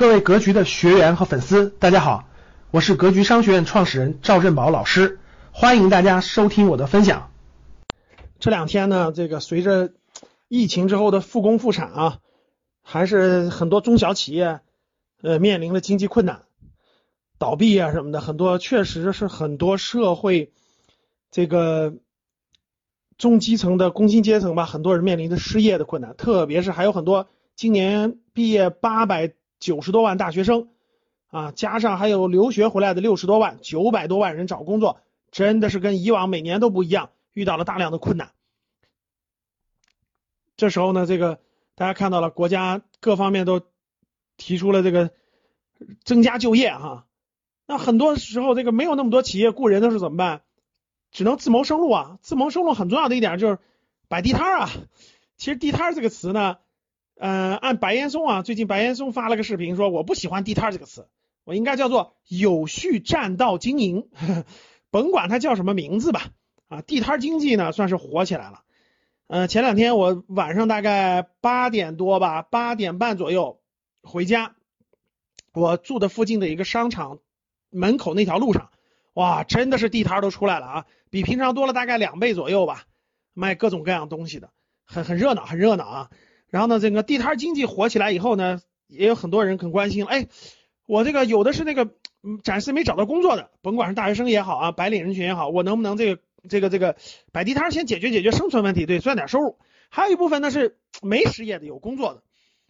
[0.00, 2.26] 各位格局的学员和粉丝，大家好，
[2.70, 5.20] 我是格局商学院创始人赵振宝老师，
[5.52, 7.30] 欢迎大家收听我的分享。
[8.38, 9.92] 这两天呢，这个随着
[10.48, 12.18] 疫情之后的复工复产啊，
[12.82, 14.60] 还是很多中小企业
[15.20, 16.44] 呃面临了经济困难、
[17.36, 20.50] 倒闭啊什么的，很多确实是很多社会
[21.30, 21.92] 这个
[23.18, 29.34] 中基层的工薪阶层吧，很多人面临着失业的困难，特别是还有很多今年毕业八百。
[29.60, 30.70] 九十多万大学生
[31.28, 38.32] 啊，加上还有留学回来的六十多万，九百多万人找工作，真的是跟以往每年都不一样，遇到了大量的困难。
[40.56, 41.40] 这时候呢，这个
[41.74, 43.60] 大家看到了，国家各方面都
[44.38, 45.10] 提出了这个
[46.04, 47.06] 增加就业哈。
[47.66, 50.42] 那很多时候这个没有那么多企业雇人的时候怎么办？
[51.12, 52.18] 只能自谋生路啊。
[52.22, 53.58] 自谋生路很重要的一点就是
[54.08, 54.70] 摆地摊啊。
[55.36, 56.56] 其实地摊这个词呢。
[57.22, 61.06] 嗯，按白岩松啊，最近白岩松发了个视频，说我不喜欢地摊这个词，
[61.44, 64.08] 我应该叫做有序占道经营，
[64.90, 66.30] 甭管它叫什么名字吧。
[66.68, 68.62] 啊，地摊经济呢算是火起来了。
[69.26, 73.60] 嗯，前两天我晚上大概八点多吧，八点半左右
[74.02, 74.54] 回家，
[75.52, 77.18] 我住的附近的一个商场
[77.68, 78.70] 门口那条路上，
[79.12, 82.84] 哇，真的是地摊都出来了啊，比平常多了大概两倍左右吧，
[83.34, 84.48] 卖各种各样东西的，
[84.86, 86.10] 很很热闹，很热闹啊。
[86.50, 90.04] 然后呢，这个地摊经济火起来以后呢，也有很多人很关心。
[90.04, 90.26] 哎，
[90.84, 91.90] 我这个有的是那个
[92.42, 96.96] 暂时没找到工作的，甭管是大学生也好啊，白领人群也好，我能不能这个这个这个
[97.32, 99.58] 摆地摊先解决解决生存问题，对，赚点收入。
[99.88, 102.22] 还有一部分呢是没失业的，有工作的，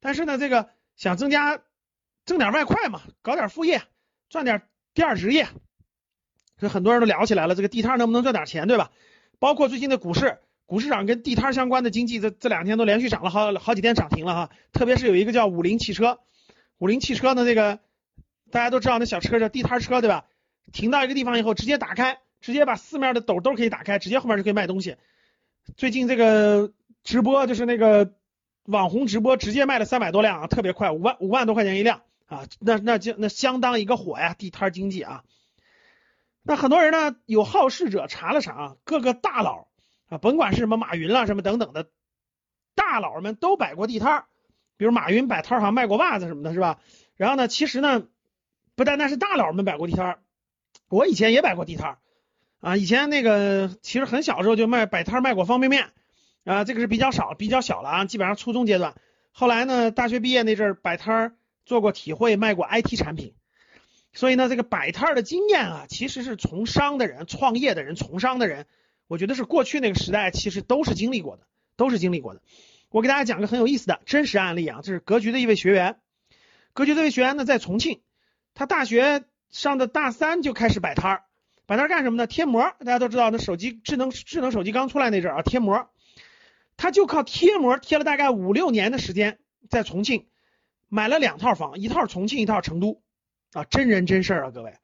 [0.00, 1.60] 但是呢，这个想增加
[2.24, 3.82] 挣点外快嘛，搞点副业，
[4.28, 4.62] 赚点
[4.94, 5.48] 第二职业。
[6.56, 8.92] 这很多人都聊起来了，这个地摊能不能赚点钱，对吧？
[9.40, 10.38] 包括最近的股市。
[10.66, 14.50] 股市涨跟地摊相关的经济，这这两天都连续涨了好好几天涨停了哈。
[14.72, 16.20] 特别是有一个叫五菱汽车，
[16.78, 17.80] 五菱汽车呢，这个
[18.50, 20.24] 大家都知道那小车叫地摊车对吧？
[20.72, 24.96] 停到一个地方以后，直接打开，直接把四面的斗都可以打开，直接后面就可以卖东西。
[25.76, 26.72] 最近这个
[27.02, 28.14] 直播就是那个
[28.64, 35.24] 网红直播，直接卖了三百多辆啊，特别快，五万五万多块钱一辆啊，那那就那相当一个火呀，地摊经济啊。
[36.42, 39.68] 那很多人呢有好事者查了查啊，各个大佬。
[40.18, 41.88] 甭管是什么马云啦，什么等等的
[42.74, 44.24] 大佬们都摆过地摊儿，
[44.76, 46.80] 比如马云摆摊儿，好像卖过袜子什么的，是吧？
[47.16, 48.06] 然后呢，其实呢，
[48.74, 50.18] 不单单是大佬们摆过地摊儿，
[50.88, 51.98] 我以前也摆过地摊儿
[52.60, 52.76] 啊。
[52.76, 55.90] 以前那个其实很小的时候就卖摆摊儿卖过方便面
[56.44, 58.94] 啊，这个是比较少比较小了啊，基本上初中阶段。
[59.30, 63.34] 后来呢，大学毕业那阵儿摆摊儿做过体会，卖过 IT 产品，
[64.12, 68.66] 所以呢，这个摆摊儿的经验啊，其实是从商的人、创业的人、从商的人。
[69.14, 72.42] 我觉得是过去那个时代，其实都是经历过的，都是经历过的。
[72.90, 76.00] 我给大家讲个很有意思的真实案例啊，这是格局的一位学员。
[76.72, 78.00] 格局这位学员呢，在重庆，
[78.54, 81.22] 他大学上的大三就开始摆摊儿，
[81.64, 82.26] 摆摊儿干什么呢？
[82.26, 82.74] 贴膜。
[82.80, 85.88] 大家都知道，那手机智能智能手机刚出来那阵儿啊，贴膜。
[86.76, 89.38] 他就靠贴膜贴了大概五六年的时间，
[89.70, 90.26] 在重庆
[90.88, 93.00] 买了两套房，一套重庆，一套成都
[93.52, 94.74] 啊，真人真事儿啊，各位。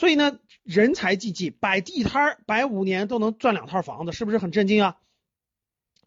[0.00, 4.96] 所以呢，人才济济，摆地摊儿摆五年都能赚两套房子，是不是很震惊啊？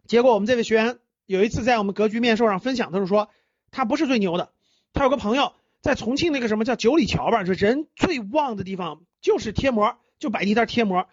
[0.08, 3.30] 结果我们这位学员有一次在我们格局面授上分享的时候说，
[3.70, 4.50] 他不是最牛的，
[4.92, 11.06] 他有个朋友在重庆那个什么叫九里桥吧，就人最旺的地方，就是贴膜，就摆地摊贴膜，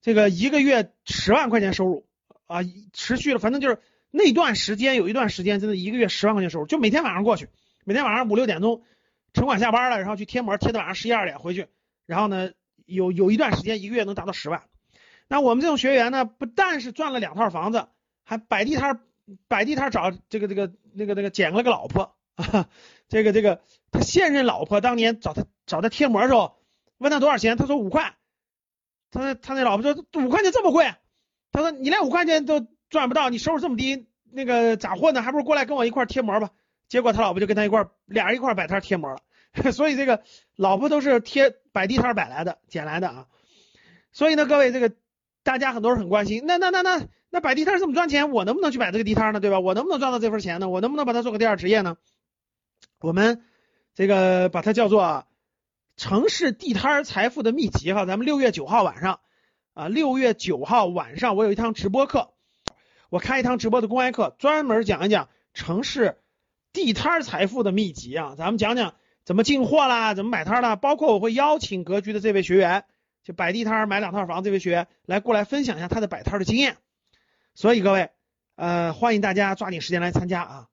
[0.00, 2.06] 这个一个月十万块钱收入
[2.46, 2.60] 啊，
[2.94, 7.50] 持续了，反正就是那段时间有一段时间真的一个月十万块钱收入，就每天晚上过去，
[7.84, 8.82] 每天晚上五六点钟
[9.34, 11.66] 城管下班了，然后去贴膜，贴到晚上十一二点回去。
[12.06, 12.50] 然后呢，
[12.86, 14.62] 有有一段时间一个月能达到十万。
[15.28, 17.88] 那我们这种学员呢，不但是赚了两套房子，
[18.24, 19.00] 还摆地摊
[19.48, 22.68] 摆地摊找这个这个那个那个捡了个老婆 啊。
[23.08, 26.58] 这个这个他现任老婆当年找他找他贴膜的时候，
[26.98, 28.16] 问他多少钱，他说五块。
[29.10, 30.92] 他他那老婆说五块钱这么贵？
[31.52, 35.22] 他说你连五块钱都赚不到，你收入这么低，那个咋混呢？
[35.22, 36.50] 还不如过来跟我一块贴膜吧。
[36.88, 39.18] 结果他老婆就跟他一块俩人一块摆摊贴膜了。
[39.72, 40.24] 所以这个
[40.56, 43.26] 老婆都是贴摆地摊摆来的，捡来的啊。
[44.12, 44.92] 所以呢，各位这个
[45.44, 49.38] 大家很多人很关心，那那那那那摆地摊这么赚钱，我能不能去摆这个地摊呢？
[49.38, 49.60] 对吧？
[49.60, 50.68] 我能不能赚到这份钱呢？
[50.68, 51.96] 我能不能把它做个第二职业呢？
[53.00, 53.44] 我们
[53.94, 55.24] 这个把它叫做
[55.96, 58.06] 城市地摊财富的秘籍哈。
[58.06, 59.20] 咱们六月九号晚上
[59.72, 62.32] 啊，六月九号晚上我有一堂直播课，
[63.08, 66.18] 我开一堂直播的公开课，专门讲一讲城市
[66.72, 68.34] 地摊财富的秘籍啊。
[68.36, 68.94] 咱们讲讲。
[69.24, 72.84] 怎么进货啦怎么摆摊啦包括我会邀请格局的这位学员
[73.22, 76.76] 就摆地摊儿买两套房这位学员来过来分享一下他的摆摊儿的经验。
[77.54, 78.10] 所以各位
[78.56, 80.66] 呃欢迎大家抓紧时间来参加啊。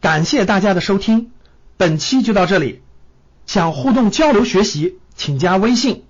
[0.00, 1.32] 感谢大家的收听
[1.76, 2.82] 本期就到这里。
[3.46, 6.04] 想互动交流学习请加微信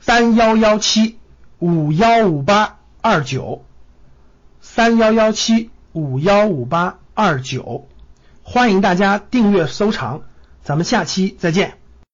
[0.00, 1.18] 三幺幺七
[1.58, 3.64] 五幺五八二九。
[4.60, 7.88] 三幺幺七五幺五八二九。
[8.42, 10.22] 欢迎大家订阅收藏。
[10.64, 11.83] 咱们下期再见。